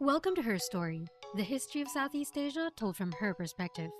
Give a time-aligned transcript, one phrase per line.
[0.00, 3.90] Welcome to Her Story, the history of Southeast Asia told from her perspective.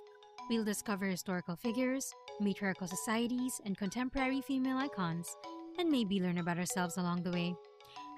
[0.48, 2.10] We'll discover historical figures,
[2.40, 5.36] matriarchal societies, and contemporary female icons,
[5.78, 7.54] and maybe learn about ourselves along the way.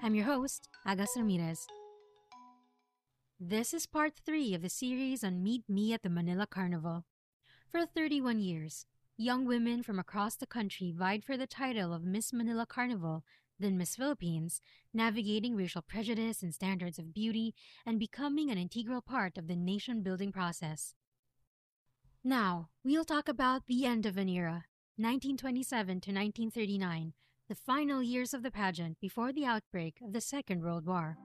[0.01, 1.67] I'm your host, Agas Ramirez.
[3.37, 7.03] This is part three of the series on Meet Me at the Manila Carnival.
[7.69, 8.85] For 31 years,
[9.17, 13.25] young women from across the country vied for the title of Miss Manila Carnival,
[13.59, 14.61] then Miss Philippines,
[14.93, 17.53] navigating racial prejudice and standards of beauty
[17.85, 20.95] and becoming an integral part of the nation building process.
[22.23, 27.13] Now, we'll talk about the end of an era, 1927 to 1939,
[27.49, 31.17] the final years of the pageant before the outbreak of the Second World War.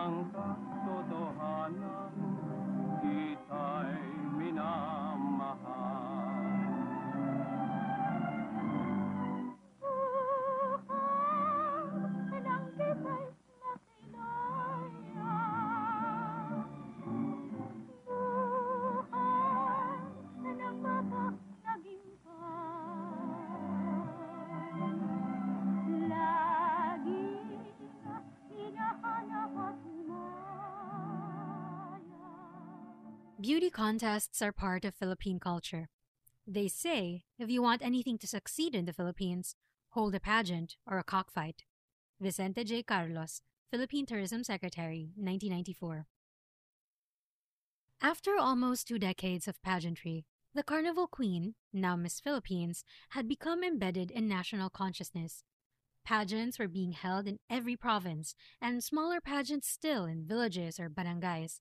[0.00, 1.99] Ngunit ang katotohanan Kita'y
[33.50, 35.88] Beauty contests are part of Philippine culture.
[36.46, 39.56] They say if you want anything to succeed in the Philippines,
[39.88, 41.64] hold a pageant or a cockfight.
[42.20, 42.84] Vicente J.
[42.84, 46.06] Carlos, Philippine Tourism Secretary, 1994.
[48.00, 54.12] After almost two decades of pageantry, the Carnival Queen, now Miss Philippines, had become embedded
[54.12, 55.42] in national consciousness.
[56.04, 61.58] Pageants were being held in every province, and smaller pageants still in villages or barangays.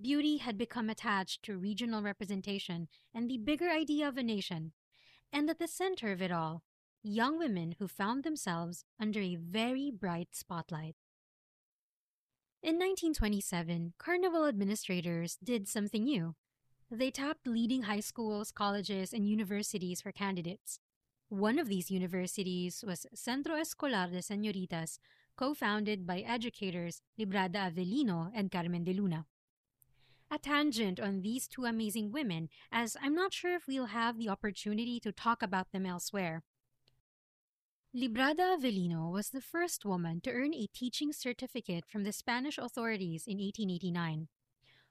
[0.00, 4.72] Beauty had become attached to regional representation and the bigger idea of a nation.
[5.32, 6.62] And at the center of it all,
[7.02, 10.96] young women who found themselves under a very bright spotlight.
[12.62, 16.34] In 1927, Carnival administrators did something new.
[16.90, 20.80] They tapped leading high schools, colleges, and universities for candidates.
[21.28, 24.98] One of these universities was Centro Escolar de Señoritas,
[25.36, 29.26] co founded by educators Librada Avellino and Carmen de Luna
[30.30, 34.28] a tangent on these two amazing women, as I'm not sure if we'll have the
[34.28, 36.42] opportunity to talk about them elsewhere.
[37.94, 43.26] Librada Avellino was the first woman to earn a teaching certificate from the Spanish authorities
[43.26, 44.26] in 1889.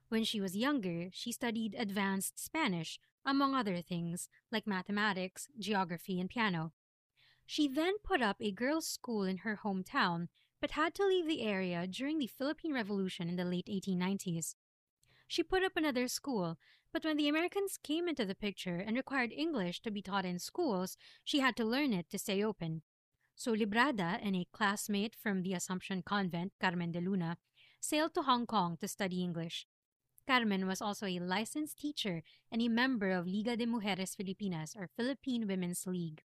[0.08, 6.30] When she was younger, she studied advanced Spanish, among other things, like mathematics, geography, and
[6.30, 6.72] piano.
[7.44, 10.28] She then put up a girls' school in her hometown,
[10.60, 14.54] but had to leave the area during the Philippine Revolution in the late 1890s.
[15.26, 16.58] She put up another school,
[16.92, 20.38] but when the Americans came into the picture and required English to be taught in
[20.38, 22.82] schools, she had to learn it to stay open.
[23.34, 27.38] So Librada and a classmate from the Assumption Convent, Carmen de Luna,
[27.80, 29.66] sailed to Hong Kong to study English.
[30.26, 34.88] Carmen was also a licensed teacher and a member of Liga de Mujeres Filipinas, or
[34.96, 36.22] Philippine Women's League.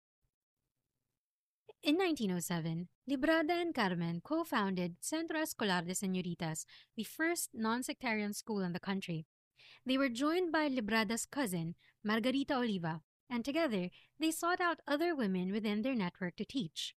[1.84, 8.32] In 1907, Librada and Carmen co founded Centro Escolar de Señoritas, the first non sectarian
[8.34, 9.26] school in the country.
[9.84, 15.50] They were joined by Librada's cousin, Margarita Oliva, and together they sought out other women
[15.50, 16.94] within their network to teach.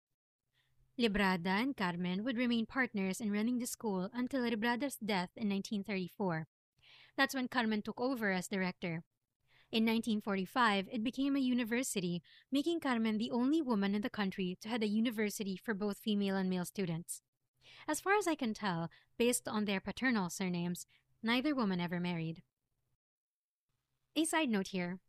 [1.01, 6.47] Librada and Carmen would remain partners in running the school until Librada's death in 1934.
[7.17, 9.03] That's when Carmen took over as director.
[9.75, 14.69] In 1945, it became a university, making Carmen the only woman in the country to
[14.69, 17.23] head a university for both female and male students.
[17.89, 20.87] As far as I can tell, based on their paternal surnames,
[21.25, 22.45] neither woman ever married.
[24.15, 25.01] A side note here.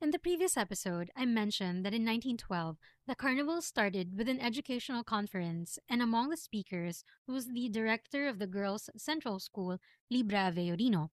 [0.00, 5.04] In the previous episode, I mentioned that in 1912, the carnival started with an educational
[5.04, 9.78] conference, and among the speakers was the director of the Girls' Central School,
[10.10, 11.10] Libra Avellino.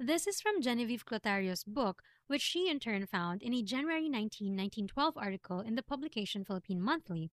[0.00, 4.46] This is from Genevieve Clutario's book, which she in turn found in a January 19,
[4.56, 7.32] 1912 article in the publication Philippine Monthly.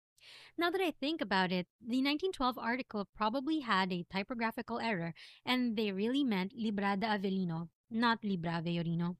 [0.58, 5.14] Now that I think about it, the 1912 article probably had a typographical error,
[5.46, 9.16] and they really meant Librada Avellino, not Libra Avellino.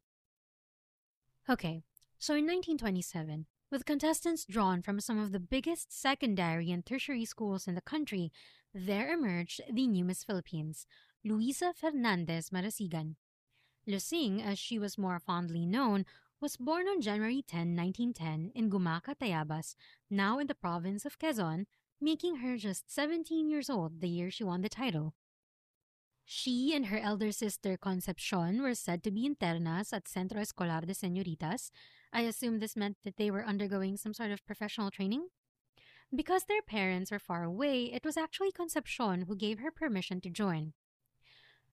[1.49, 1.83] Okay,
[2.19, 7.67] so in 1927, with contestants drawn from some of the biggest secondary and tertiary schools
[7.67, 8.31] in the country,
[8.75, 10.87] there emerged the new Miss Philippines,
[11.25, 13.17] Luisa Fernandez Marasigan.
[13.91, 16.07] Lusing, as she was more fondly known,
[16.41, 19.75] was born on January 10, 1910, in Gumaca, Tayabas,
[20.09, 21.67] now in the province of Quezon,
[22.01, 25.15] making her just 17 years old the year she won the title.
[26.25, 30.95] She and her elder sister Concepcion were said to be internas at Centro Escolar de
[30.95, 31.71] Señoritas.
[32.13, 35.29] I assume this meant that they were undergoing some sort of professional training.
[36.15, 40.31] Because their parents were far away, it was actually Concepcion who gave her permission to
[40.31, 40.73] join.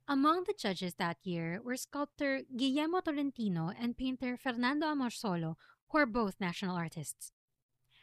[0.09, 5.55] Among the judges that year were sculptor Guillermo Tolentino and painter Fernando Amorsolo,
[5.89, 7.33] who are both national artists.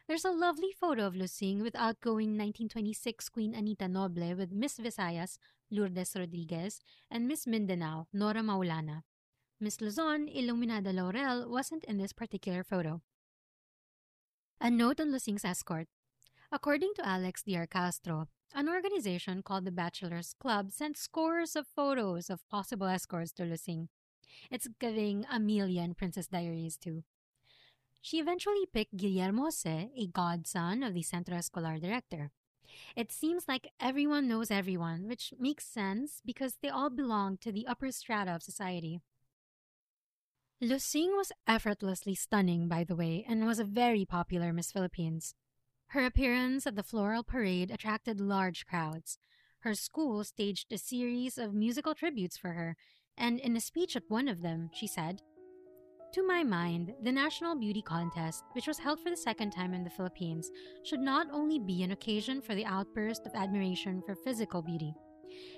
[0.07, 5.39] There's a lovely photo of Lusing with outgoing 1926 Queen Anita Noble with Miss Visayas,
[5.71, 9.05] Lourdes Rodriguez, and Miss Mindanao, Nora Maulana.
[9.59, 13.01] Miss Luzon, Iluminada Laurel, wasn't in this particular photo.
[14.61, 15.89] A note on Lusing's escort.
[16.53, 17.67] According to Alex D.R.
[17.67, 23.45] Castro, an organization called the Bachelors Club sent scores of photos of possible escorts to
[23.45, 23.89] Lusing.
[24.51, 27.03] It's giving Amelia and Princess Diaries too.
[28.01, 32.31] She eventually picked Guillermo Se, a godson of the Centro Escolar director.
[32.97, 37.67] It seems like everyone knows everyone, which makes sense because they all belong to the
[37.67, 39.01] upper strata of society.
[40.61, 45.35] Lusing was effortlessly stunning, by the way, and was a very popular Miss Philippines.
[45.89, 49.19] Her appearance at the floral parade attracted large crowds.
[49.61, 52.77] Her school staged a series of musical tributes for her,
[53.17, 55.23] and in a speech at one of them, she said,
[56.15, 59.83] to my mind, the National Beauty Contest, which was held for the second time in
[59.83, 60.49] the Philippines,
[60.85, 64.95] should not only be an occasion for the outburst of admiration for physical beauty.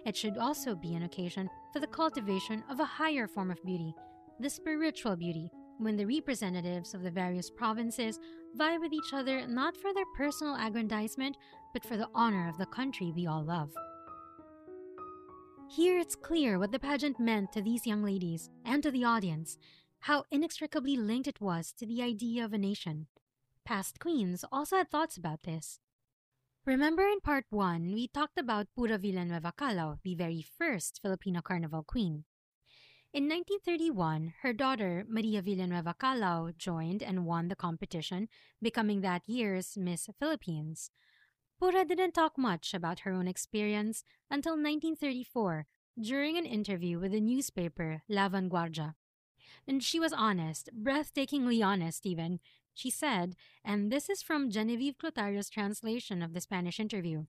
[0.07, 3.95] It should also be an occasion for the cultivation of a higher form of beauty,
[4.41, 8.19] the spiritual beauty, when the representatives of the various provinces
[8.57, 11.37] vie with each other not for their personal aggrandizement,
[11.73, 13.73] but for the honor of the country we all love.
[15.69, 19.59] Here it's clear what the pageant meant to these young ladies and to the audience
[20.01, 23.07] how inextricably linked it was to the idea of a nation.
[23.65, 25.81] Past queens also had thoughts about this.
[26.65, 31.83] Remember in part 1, we talked about Pura Villanueva Kalaw, the very first Filipino carnival
[31.83, 32.25] queen.
[33.13, 38.29] In 1931, her daughter, Maria Villanueva Kalaw, joined and won the competition,
[38.61, 40.91] becoming that year's Miss Philippines.
[41.59, 45.67] Pura didn't talk much about her own experience until 1934
[45.99, 48.95] during an interview with the newspaper La Vanguardia.
[49.67, 52.41] And she was honest, breathtakingly honest, even.
[52.75, 57.25] She said, and this is from Genevieve Clutario's translation of the Spanish interview.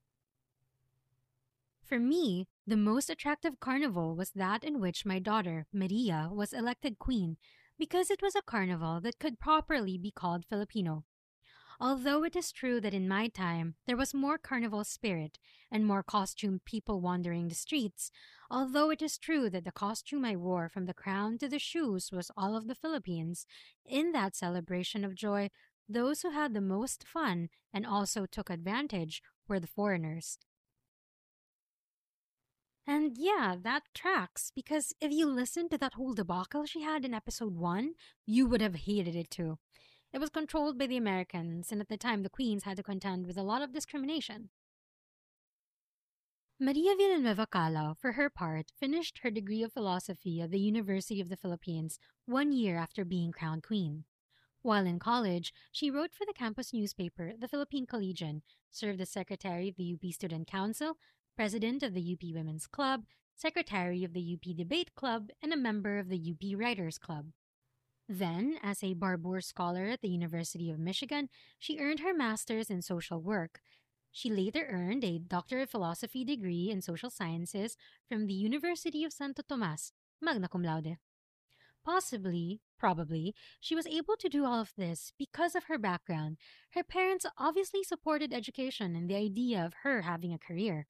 [1.82, 7.00] For me, the most attractive carnival was that in which my daughter, Maria, was elected
[7.00, 7.38] queen,
[7.80, 11.06] because it was a carnival that could properly be called Filipino.
[11.80, 15.38] Although it is true that in my time there was more carnival spirit
[15.72, 18.12] and more costumed people wandering the streets,
[18.52, 22.12] although it is true that the costume I wore from the crown to the shoes
[22.12, 23.46] was all of the Philippines,
[23.86, 25.52] in that celebration of joy,
[25.88, 30.38] those who had the most fun and also took advantage were the foreigners.
[32.90, 37.14] And yeah, that tracks, because if you listened to that whole debacle she had in
[37.14, 37.92] episode 1,
[38.26, 39.58] you would have hated it too.
[40.14, 43.28] It was controlled by the Americans, and at the time the Queens had to contend
[43.28, 44.50] with a lot of discrimination.
[46.62, 51.28] Maria Villanueva Kalaw, for her part, finished her degree of philosophy at the University of
[51.28, 54.06] the Philippines one year after being crowned queen.
[54.62, 59.70] While in college, she wrote for the campus newspaper, the Philippine Collegian, served as secretary
[59.70, 60.98] of the UP Student Council,
[61.38, 63.04] president of the UP Women's Club,
[63.36, 67.28] secretary of the UP Debate Club, and a member of the UP Writers Club.
[68.10, 71.30] Then, as a Barbour Scholar at the University of Michigan,
[71.60, 73.60] she earned her master's in social work.
[74.12, 77.78] She later earned a Doctor of Philosophy degree in social sciences
[78.10, 80.98] from the University of Santo Tomas, magna cum laude.
[81.86, 86.38] Possibly, probably, she was able to do all of this because of her background.
[86.72, 90.88] Her parents obviously supported education and the idea of her having a career.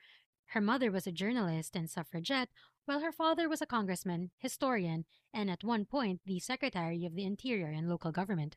[0.52, 2.50] Her mother was a journalist and suffragette,
[2.86, 7.26] while her father was a congressman, historian, and at one point the Secretary of the
[7.26, 8.56] Interior and Local Government.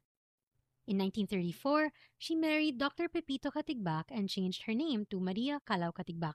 [0.87, 3.09] In 1934, she married Dr.
[3.09, 6.35] Pepito Katigbak and changed her name to Maria Kalaw Katigbak.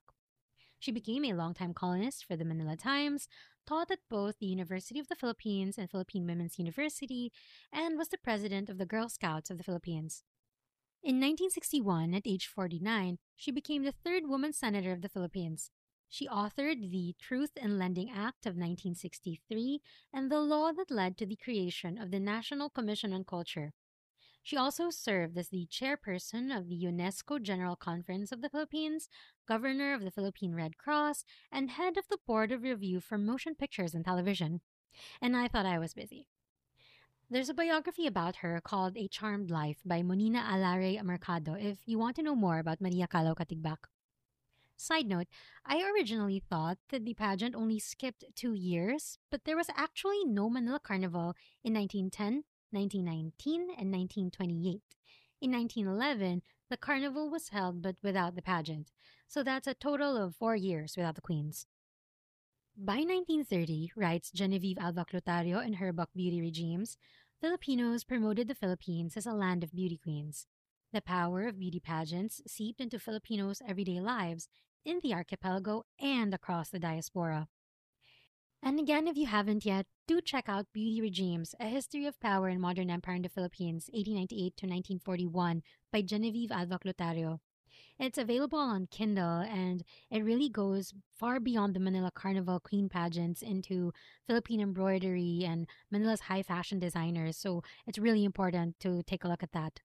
[0.78, 3.30] She became a longtime columnist for the Manila Times,
[3.66, 7.32] taught at both the University of the Philippines and Philippine Women's University,
[7.72, 10.24] and was the president of the Girl Scouts of the Philippines.
[11.06, 15.70] In 1961, at age 49, she became the third woman senator of the Philippines.
[16.10, 19.82] She authored the Truth in Lending Act of 1963
[20.12, 23.74] and the law that led to the creation of the National Commission on Culture.
[24.42, 29.08] She also served as the chairperson of the UNESCO General Conference of the Philippines,
[29.48, 33.54] governor of the Philippine Red Cross, and head of the Board of Review for Motion
[33.54, 34.62] Pictures and Television.
[35.22, 36.30] And I thought I was busy.
[37.28, 41.98] There's a biography about her called A Charmed Life by Monina Allarey Mercado if you
[41.98, 43.90] want to know more about Maria Kalaw Katigbak.
[44.78, 45.26] Side note,
[45.66, 50.52] I originally thought that the pageant only skipped two years, but there was actually no
[50.52, 54.84] Manila Carnival in 1910, 1919, and 1928.
[55.42, 58.92] In 1911, the carnival was held but without the pageant,
[59.28, 61.66] so that's a total of four years without the queens.
[62.78, 66.98] By 1930, writes Genevieve Alva Clutario in her book Beauty Regimes,
[67.40, 70.46] Filipinos promoted the Philippines as a land of beauty queens.
[70.92, 74.50] The power of beauty pageants seeped into Filipinos' everyday lives
[74.84, 77.48] in the archipelago and across the diaspora.
[78.62, 82.50] And again, if you haven't yet, do check out Beauty Regimes, A History of Power
[82.50, 85.64] and Modern Empire in the Philippines, 1898 to 1941,
[85.94, 87.40] by Genevieve Alva Clutario.
[87.98, 93.42] It's available on Kindle and it really goes far beyond the Manila Carnival Queen pageants
[93.42, 93.94] into
[94.28, 97.38] Philippine embroidery and Manila's high fashion designers.
[97.38, 99.80] So it's really important to take a look at that.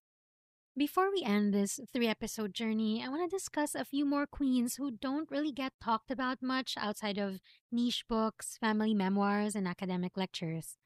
[0.77, 4.77] Before we end this three episode journey, I want to discuss a few more queens
[4.77, 7.41] who don't really get talked about much outside of
[7.71, 10.80] niche books, family memoirs, and academic lectures.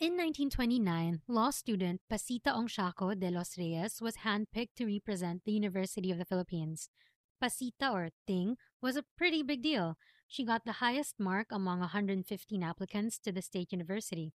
[0.00, 6.10] In 1929, law student Pacita Ongsiako de los Reyes was handpicked to represent the University
[6.10, 6.88] of the Philippines.
[7.38, 9.98] Pacita, or Ting, was a pretty big deal.
[10.26, 14.32] She got the highest mark among 115 applicants to the state university.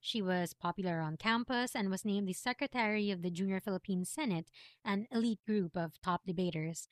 [0.00, 4.46] She was popular on campus and was named the secretary of the Junior Philippine Senate,
[4.84, 6.86] an elite group of top debaters.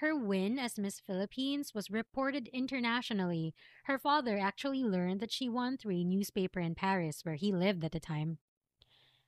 [0.00, 3.52] Her win as Miss Philippines was reported internationally.
[3.84, 7.84] Her father actually learned that she won through a newspaper in Paris, where he lived
[7.84, 8.38] at the time.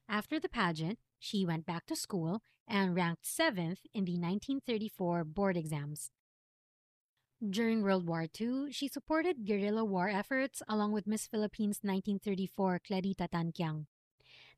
[0.08, 5.58] After the pageant, she went back to school and ranked seventh in the 1934 board
[5.58, 6.10] exams.
[7.46, 13.28] During World War II, she supported guerrilla war efforts along with Miss Philippines 1934 Clarita
[13.30, 13.88] Tanquiang.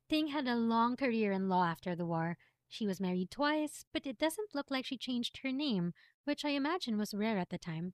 [0.07, 2.37] Ting had a long career in law after the war.
[2.69, 5.93] She was married twice, but it doesn't look like she changed her name,
[6.23, 7.93] which I imagine was rare at the time.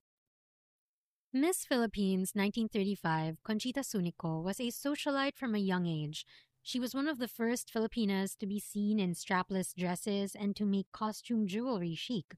[1.34, 6.26] Miss Philippines 1935, Conchita Sunico, was a socialite from a young age.
[6.62, 10.66] She was one of the first Filipinas to be seen in strapless dresses and to
[10.66, 12.36] make costume jewelry chic.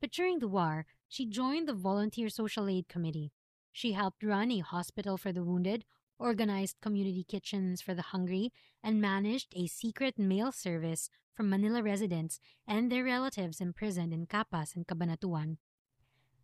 [0.00, 3.32] But during the war, she joined the Volunteer Social Aid Committee.
[3.72, 5.84] She helped run a hospital for the wounded,
[6.18, 8.52] organized community kitchens for the hungry,
[8.82, 14.74] and managed a secret mail service for Manila residents and their relatives imprisoned in Capas
[14.74, 15.56] and Cabanatuan.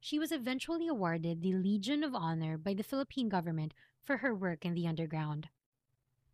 [0.00, 4.64] She was eventually awarded the Legion of Honor by the Philippine government for her work
[4.64, 5.48] in the underground.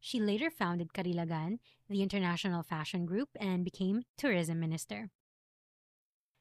[0.00, 1.58] She later founded Karilagan,
[1.88, 5.10] the international fashion group, and became tourism minister.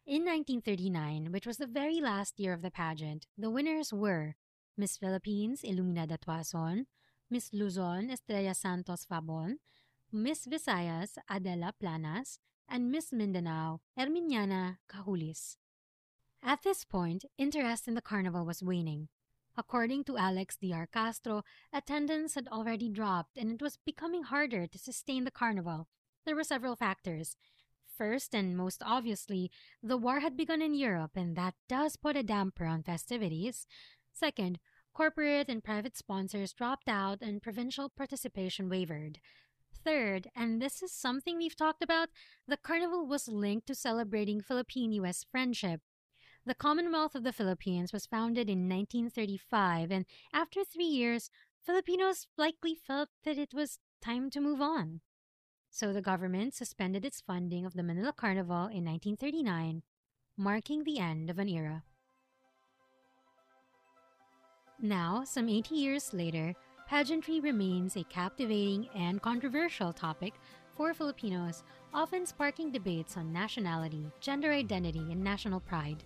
[0.05, 4.36] In 1939, which was the very last year of the pageant, the winners were
[4.77, 6.86] Miss Philippines Iluminada Tuason,
[7.27, 9.55] Miss Luzon Estrella Santos Fabon,
[10.12, 15.57] Miss Visayas Adela Planas, and Miss Mindanao Herminiana Cajulis.
[16.43, 19.09] At this point, interest in the carnival was waning.
[19.57, 20.88] According to Alex D.R.
[20.88, 25.88] Castro, attendance had already dropped and it was becoming harder to sustain the carnival.
[26.25, 27.38] There were several factors,
[27.97, 29.50] First, and most obviously,
[29.81, 33.67] the war had begun in Europe, and that does put a damper on festivities.
[34.12, 34.59] Second,
[34.93, 39.19] corporate and private sponsors dropped out and provincial participation wavered.
[39.86, 42.10] Third, and this is something we've talked about,
[42.48, 45.80] the carnival was linked to celebrating Philippine US friendship.
[46.46, 51.30] The Commonwealth of the Philippines was founded in 1935, and after three years,
[51.63, 55.01] Filipinos likely felt that it was time to move on
[55.75, 59.84] so the government suspended its funding of the Manila Carnival in 1939,
[60.38, 61.84] marking the end of an era.
[64.82, 66.56] Now, some 80 years later,
[66.88, 70.34] pageantry remains a captivating and controversial topic
[70.75, 71.63] for Filipinos,
[71.94, 76.04] often sparking debates on nationality, gender identity, and national pride.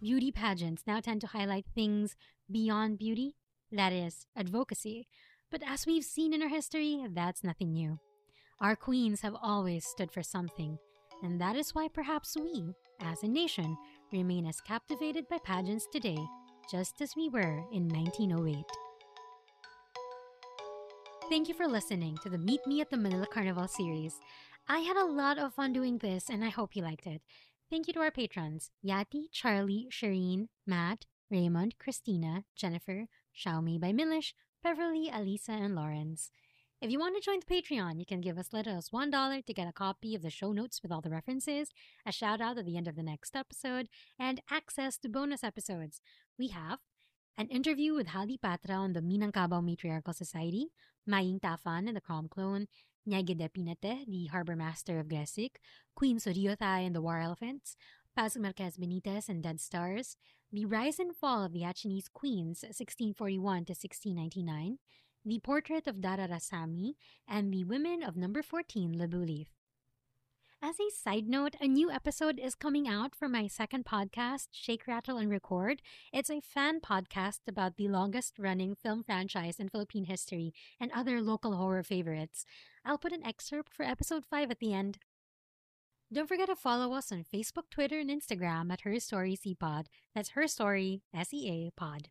[0.00, 2.16] Beauty pageants now tend to highlight things
[2.50, 3.36] beyond beauty,
[3.70, 5.08] that is, advocacy.
[5.50, 7.98] But as we've seen in our history, that's nothing new.
[8.60, 10.78] Our queens have always stood for something,
[11.22, 13.76] and that is why perhaps we, as a nation,
[14.12, 16.18] remain as captivated by pageants today,
[16.70, 18.64] just as we were in 1908.
[21.32, 24.20] Thank you for listening to the Meet Me at the Manila Carnival series.
[24.68, 27.22] I had a lot of fun doing this, and I hope you liked it.
[27.70, 34.34] Thank you to our patrons Yati, Charlie, Shereen, Matt, Raymond, Christina, Jennifer, Xiaomi by Milish,
[34.62, 36.30] Beverly, Alyssa, and Lawrence.
[36.82, 39.54] If you want to join the Patreon, you can give us little as $1 to
[39.54, 41.70] get a copy of the show notes with all the references,
[42.04, 46.02] a shout out at the end of the next episode, and access to bonus episodes.
[46.38, 46.80] We have
[47.38, 50.68] an interview with Haldi Patra on the Minangkabau Matriarchal Society,
[51.06, 52.66] Ma Ying Taphan and the Krom Klone,
[53.08, 55.56] Nyagide Pinate, the Harbor Master of Gresik,
[55.94, 57.76] Queen Suriyothai and the War Elephants,
[58.14, 60.16] Paz Marquez Benitez and Dead Stars,
[60.52, 64.78] The Rise and Fall of the Acehnese Queens, 1641 to 1699,
[65.24, 66.92] The Portrait of Dara Rasami,
[67.26, 69.61] and The Women of Number 14 Lebuh Leith.
[70.64, 74.86] As a side note, a new episode is coming out for my second podcast, Shake,
[74.86, 75.82] Rattle, and Record.
[76.12, 81.20] It's a fan podcast about the longest running film franchise in Philippine history and other
[81.20, 82.44] local horror favorites.
[82.84, 84.98] I'll put an excerpt for episode 5 at the end.
[86.12, 89.86] Don't forget to follow us on Facebook, Twitter, and Instagram at Her Story CPod.
[90.14, 92.08] That's Her Story, S E A Pod.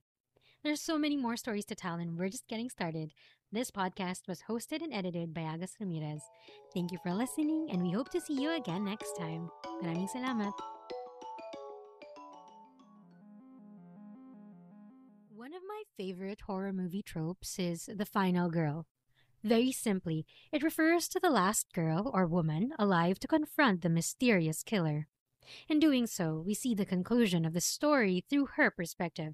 [0.63, 3.13] There's so many more stories to tell, and we're just getting started.
[3.51, 6.22] This podcast was hosted and edited by Agus Ramirez.
[6.72, 9.50] Thank you for listening, and we hope to see you again next time.
[9.82, 10.53] Maraming salamat.
[15.34, 18.86] One of my favorite horror movie tropes is the final girl.
[19.44, 24.62] Very simply, it refers to the last girl or woman alive to confront the mysterious
[24.62, 25.08] killer.
[25.68, 29.34] In doing so, we see the conclusion of the story through her perspective.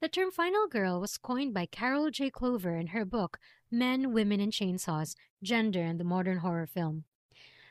[0.00, 2.30] The term final girl was coined by Carol J.
[2.30, 3.38] Clover in her book
[3.70, 7.04] Men, Women, and Chainsaws Gender in the Modern Horror Film.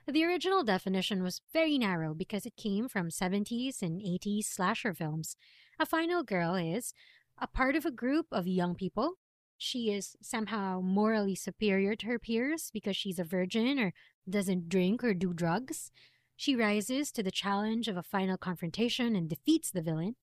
[0.07, 5.37] The original definition was very narrow because it came from 70s and 80s slasher films.
[5.79, 6.93] A final girl is
[7.39, 9.15] a part of a group of young people.
[9.57, 13.91] She is somehow morally superior to her peers because she's a virgin or
[14.29, 15.91] doesn't drink or do drugs.
[16.35, 20.15] She rises to the challenge of a final confrontation and defeats the villain.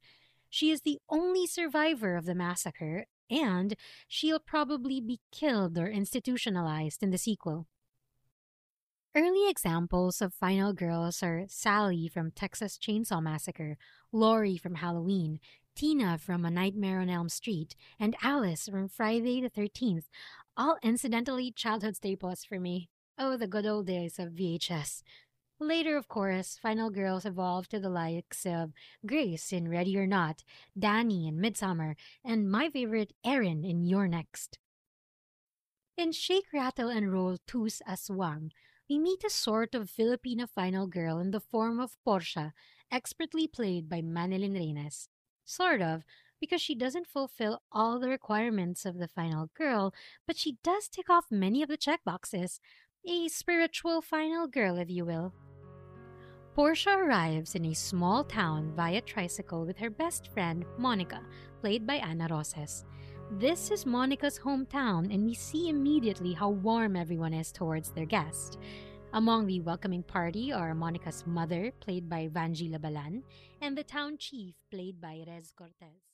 [0.56, 3.76] She is the only survivor of the massacre, and
[4.08, 7.66] she'll probably be killed or institutionalized in the sequel.
[9.14, 13.76] Early examples of final girls are Sally from Texas Chainsaw Massacre,
[14.12, 15.40] Laurie from Halloween,
[15.74, 20.04] Tina from A Nightmare on Elm Street, and Alice from Friday the 13th,
[20.56, 22.88] all incidentally childhood staples for me.
[23.18, 25.02] Oh, the good old days of VHS.
[25.58, 28.72] Later, of course, Final Girls evolved to the likes of
[29.06, 30.44] Grace in Ready or Not,
[30.78, 34.58] Dani in Midsummer, and my favorite, Erin in You're Next.
[35.96, 38.50] In Shake, Rattle, and Roll Tus Aswang,
[38.88, 42.52] we meet a sort of Filipino final girl in the form of Portia,
[42.92, 45.08] expertly played by Manilyn Reynes.
[45.46, 46.02] Sort of,
[46.38, 49.94] because she doesn't fulfill all the requirements of the final girl,
[50.26, 52.60] but she does tick off many of the checkboxes.
[53.08, 55.32] A spiritual final girl, if you will.
[56.56, 61.20] Portia arrives in a small town via tricycle with her best friend, Monica,
[61.60, 62.86] played by Ana Roces.
[63.32, 68.56] This is Monica's hometown, and we see immediately how warm everyone is towards their guest.
[69.12, 73.20] Among the welcoming party are Monica's mother, played by Vangie Labalan,
[73.60, 76.05] and the town chief, played by Rez Cortez.